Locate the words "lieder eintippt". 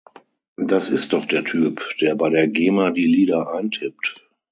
3.05-4.27